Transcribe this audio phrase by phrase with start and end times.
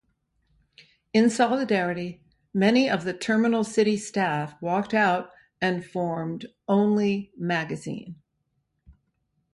[1.13, 2.23] In solidarity,
[2.55, 5.29] many of the "Terminal City" staff walked out
[5.61, 8.15] and formed "Only Magazine".